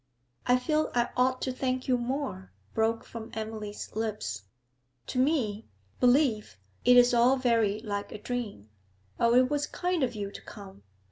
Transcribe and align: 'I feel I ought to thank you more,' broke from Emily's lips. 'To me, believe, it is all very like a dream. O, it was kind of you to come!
'I 0.47 0.57
feel 0.57 0.91
I 0.95 1.09
ought 1.15 1.43
to 1.43 1.51
thank 1.51 1.87
you 1.87 1.95
more,' 1.95 2.51
broke 2.73 3.03
from 3.03 3.29
Emily's 3.35 3.95
lips. 3.95 4.41
'To 5.05 5.19
me, 5.19 5.67
believe, 5.99 6.57
it 6.83 6.97
is 6.97 7.13
all 7.13 7.37
very 7.37 7.79
like 7.81 8.11
a 8.11 8.17
dream. 8.17 8.71
O, 9.19 9.35
it 9.35 9.47
was 9.51 9.67
kind 9.67 10.01
of 10.01 10.15
you 10.15 10.31
to 10.31 10.41
come! 10.41 10.81